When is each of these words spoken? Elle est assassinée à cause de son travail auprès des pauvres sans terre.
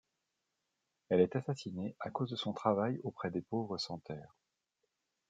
Elle 1.09 1.21
est 1.21 1.35
assassinée 1.35 1.95
à 1.99 2.09
cause 2.09 2.31
de 2.31 2.35
son 2.35 2.53
travail 2.53 2.97
auprès 3.03 3.29
des 3.29 3.43
pauvres 3.43 3.77
sans 3.77 3.99
terre. 3.99 4.35